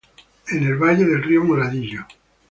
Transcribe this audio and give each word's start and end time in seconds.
En 0.47 0.63
el 0.63 0.77
valle 0.77 1.05
del 1.05 1.21
río 1.21 1.43
Moradillo. 1.43 2.07